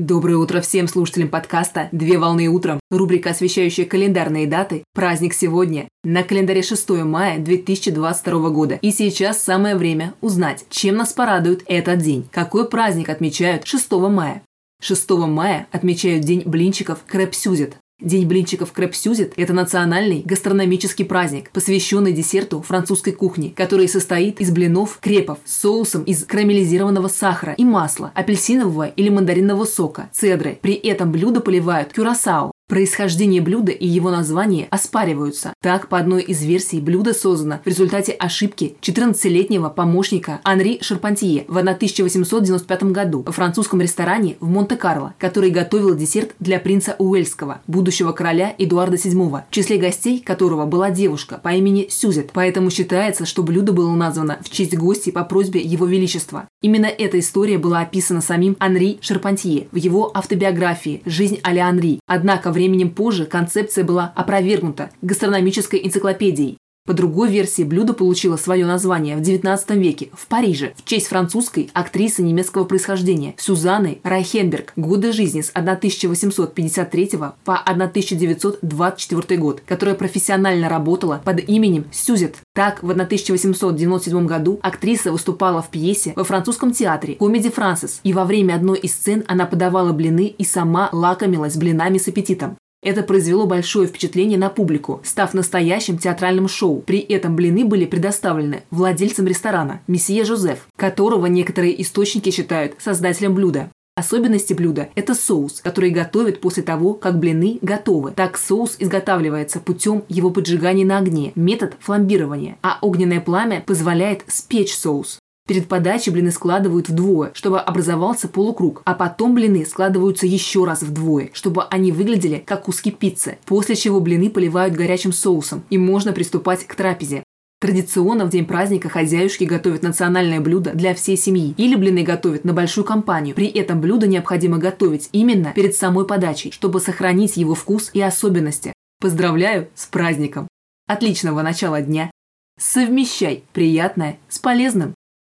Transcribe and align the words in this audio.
Доброе 0.00 0.38
утро 0.38 0.62
всем 0.62 0.88
слушателям 0.88 1.28
подкаста 1.28 1.90
«Две 1.92 2.16
волны 2.16 2.48
утром». 2.48 2.80
Рубрика, 2.90 3.32
освещающая 3.32 3.84
календарные 3.84 4.46
даты. 4.46 4.82
Праздник 4.94 5.34
сегодня. 5.34 5.88
На 6.04 6.22
календаре 6.22 6.62
6 6.62 6.88
мая 7.04 7.38
2022 7.38 8.48
года. 8.48 8.78
И 8.80 8.92
сейчас 8.92 9.42
самое 9.42 9.76
время 9.76 10.14
узнать, 10.22 10.64
чем 10.70 10.96
нас 10.96 11.12
порадует 11.12 11.64
этот 11.66 11.98
день. 11.98 12.26
Какой 12.32 12.66
праздник 12.66 13.10
отмечают 13.10 13.66
6 13.66 13.92
мая? 13.92 14.40
6 14.80 15.10
мая 15.10 15.66
отмечают 15.70 16.24
День 16.24 16.44
блинчиков 16.46 17.00
Крэпсюзет. 17.06 17.76
День 18.00 18.26
блинчиков 18.26 18.72
Крэп-Сюзет– 18.72 19.34
это 19.36 19.52
национальный 19.52 20.22
гастрономический 20.24 21.04
праздник, 21.04 21.50
посвященный 21.50 22.12
десерту 22.12 22.62
французской 22.62 23.12
кухни, 23.12 23.52
который 23.54 23.88
состоит 23.88 24.40
из 24.40 24.50
блинов 24.50 24.98
крепов 25.02 25.38
соусом 25.44 26.04
из 26.04 26.24
карамелизированного 26.24 27.08
сахара 27.08 27.52
и 27.52 27.64
масла, 27.64 28.10
апельсинового 28.14 28.86
или 28.88 29.10
мандаринного 29.10 29.66
сока, 29.66 30.08
цедры. 30.14 30.58
При 30.62 30.74
этом 30.74 31.12
блюдо 31.12 31.40
поливают 31.40 31.92
кюрасао, 31.92 32.52
Происхождение 32.70 33.42
блюда 33.42 33.72
и 33.72 33.84
его 33.84 34.12
название 34.12 34.68
оспариваются. 34.70 35.54
Так, 35.60 35.88
по 35.88 35.98
одной 35.98 36.22
из 36.22 36.40
версий, 36.44 36.80
блюдо 36.80 37.12
создано 37.12 37.58
в 37.64 37.66
результате 37.66 38.12
ошибки 38.12 38.76
14-летнего 38.80 39.70
помощника 39.70 40.40
Анри 40.44 40.78
Шарпантье 40.80 41.46
в 41.48 41.58
1895 41.58 42.84
году 42.84 43.24
во 43.26 43.32
французском 43.32 43.80
ресторане 43.80 44.36
в 44.38 44.48
Монте-Карло, 44.48 45.14
который 45.18 45.50
готовил 45.50 45.96
десерт 45.96 46.36
для 46.38 46.60
принца 46.60 46.94
Уэльского, 47.00 47.60
будущего 47.66 48.12
короля 48.12 48.54
Эдуарда 48.56 48.94
VII, 48.94 49.42
в 49.50 49.52
числе 49.52 49.76
гостей 49.76 50.20
которого 50.20 50.64
была 50.64 50.92
девушка 50.92 51.40
по 51.42 51.48
имени 51.48 51.88
Сюзет. 51.90 52.30
Поэтому 52.32 52.70
считается, 52.70 53.26
что 53.26 53.42
блюдо 53.42 53.72
было 53.72 53.92
названо 53.96 54.38
в 54.44 54.48
честь 54.48 54.76
гостей 54.76 55.10
по 55.10 55.24
просьбе 55.24 55.60
его 55.60 55.86
величества. 55.86 56.46
Именно 56.62 56.86
эта 56.86 57.18
история 57.18 57.56
была 57.56 57.80
описана 57.80 58.20
самим 58.20 58.54
Анри 58.58 58.98
Шарпантье 59.00 59.68
в 59.72 59.76
его 59.76 60.10
автобиографии 60.14 61.00
«Жизнь 61.06 61.40
а-ля 61.42 61.66
Анри». 61.66 62.00
Однако 62.06 62.52
временем 62.52 62.90
позже 62.90 63.24
концепция 63.24 63.82
была 63.82 64.12
опровергнута 64.14 64.90
гастрономической 65.00 65.80
энциклопедией. 65.82 66.58
По 66.90 66.94
другой 66.94 67.30
версии, 67.30 67.62
блюдо 67.62 67.92
получило 67.92 68.36
свое 68.36 68.66
название 68.66 69.16
в 69.16 69.20
XIX 69.20 69.78
веке 69.78 70.08
в 70.12 70.26
Париже 70.26 70.72
в 70.76 70.84
честь 70.84 71.06
французской 71.06 71.70
актрисы 71.72 72.20
немецкого 72.20 72.64
происхождения 72.64 73.36
Сюзанны 73.38 74.00
Райхенберг. 74.02 74.72
Годы 74.74 75.12
жизни 75.12 75.40
с 75.42 75.52
1853 75.54 77.10
по 77.44 77.58
1924 77.58 79.40
год, 79.40 79.62
которая 79.64 79.94
профессионально 79.94 80.68
работала 80.68 81.22
под 81.24 81.48
именем 81.48 81.84
Сюзет. 81.92 82.38
Так, 82.56 82.82
в 82.82 82.90
1897 82.90 84.26
году 84.26 84.58
актриса 84.60 85.12
выступала 85.12 85.62
в 85.62 85.68
пьесе 85.68 86.12
во 86.16 86.24
французском 86.24 86.72
театре 86.72 87.14
«Комеди 87.14 87.50
Франсис», 87.50 88.00
и 88.02 88.12
во 88.12 88.24
время 88.24 88.54
одной 88.54 88.80
из 88.80 88.94
сцен 88.94 89.22
она 89.28 89.46
подавала 89.46 89.92
блины 89.92 90.26
и 90.26 90.42
сама 90.42 90.88
лакомилась 90.90 91.56
блинами 91.56 91.98
с 91.98 92.08
аппетитом. 92.08 92.56
Это 92.82 93.02
произвело 93.02 93.46
большое 93.46 93.86
впечатление 93.86 94.38
на 94.38 94.48
публику, 94.48 95.00
став 95.04 95.34
настоящим 95.34 95.98
театральным 95.98 96.48
шоу. 96.48 96.80
При 96.80 96.98
этом 96.98 97.36
блины 97.36 97.66
были 97.66 97.84
предоставлены 97.84 98.62
владельцам 98.70 99.26
ресторана, 99.26 99.82
месье 99.86 100.24
Жозеф, 100.24 100.66
которого 100.76 101.26
некоторые 101.26 101.80
источники 101.82 102.30
считают 102.30 102.76
создателем 102.78 103.34
блюда. 103.34 103.70
Особенности 103.96 104.54
блюда– 104.54 104.88
это 104.94 105.14
соус, 105.14 105.60
который 105.60 105.90
готовят 105.90 106.40
после 106.40 106.62
того, 106.62 106.94
как 106.94 107.18
блины 107.18 107.58
готовы. 107.60 108.12
Так 108.12 108.38
соус 108.38 108.76
изготавливается 108.78 109.60
путем 109.60 110.04
его 110.08 110.30
поджигания 110.30 110.86
на 110.86 110.96
огне, 110.96 111.32
метод 111.34 111.74
фламбирования, 111.80 112.56
а 112.62 112.78
огненное 112.80 113.20
пламя 113.20 113.62
позволяет 113.66 114.22
спечь 114.26 114.74
соус. 114.74 115.19
Перед 115.50 115.66
подачей 115.66 116.12
блины 116.12 116.30
складывают 116.30 116.88
вдвое, 116.88 117.32
чтобы 117.34 117.58
образовался 117.58 118.28
полукруг, 118.28 118.82
а 118.84 118.94
потом 118.94 119.34
блины 119.34 119.66
складываются 119.66 120.24
еще 120.24 120.64
раз 120.64 120.80
вдвое, 120.80 121.30
чтобы 121.32 121.64
они 121.64 121.90
выглядели 121.90 122.36
как 122.46 122.62
куски 122.62 122.92
пиццы, 122.92 123.36
после 123.46 123.74
чего 123.74 123.98
блины 123.98 124.30
поливают 124.30 124.76
горячим 124.76 125.12
соусом, 125.12 125.64
и 125.68 125.76
можно 125.76 126.12
приступать 126.12 126.64
к 126.68 126.76
трапезе. 126.76 127.24
Традиционно 127.60 128.26
в 128.26 128.30
день 128.30 128.46
праздника 128.46 128.88
хозяюшки 128.88 129.42
готовят 129.42 129.82
национальное 129.82 130.38
блюдо 130.40 130.70
для 130.72 130.94
всей 130.94 131.16
семьи 131.16 131.52
или 131.56 131.74
блины 131.74 132.04
готовят 132.04 132.44
на 132.44 132.52
большую 132.52 132.84
компанию. 132.84 133.34
При 133.34 133.48
этом 133.48 133.80
блюдо 133.80 134.06
необходимо 134.06 134.58
готовить 134.58 135.08
именно 135.10 135.52
перед 135.52 135.74
самой 135.74 136.06
подачей, 136.06 136.52
чтобы 136.52 136.78
сохранить 136.78 137.36
его 137.36 137.56
вкус 137.56 137.90
и 137.92 138.00
особенности. 138.00 138.72
Поздравляю 139.00 139.66
с 139.74 139.86
праздником! 139.86 140.46
Отличного 140.86 141.42
начала 141.42 141.82
дня! 141.82 142.08
Совмещай 142.56 143.42
приятное 143.52 144.20
с 144.28 144.38
полезным! 144.38 144.94